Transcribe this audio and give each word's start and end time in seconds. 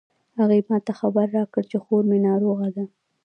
هغې 0.39 0.59
ما 0.69 0.77
ته 0.85 0.91
خبر 0.99 1.25
راکړ 1.37 1.63
چې 1.71 1.77
خور 1.83 2.03
می 2.09 2.19
ناروغه 2.27 2.67
ده 2.75 2.85